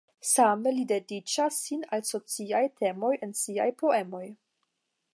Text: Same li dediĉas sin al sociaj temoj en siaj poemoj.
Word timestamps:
Same 0.27 0.71
li 0.77 0.85
dediĉas 0.91 1.59
sin 1.67 1.85
al 1.97 2.03
sociaj 2.13 2.65
temoj 2.83 3.15
en 3.29 3.39
siaj 3.45 3.69
poemoj. 3.83 4.27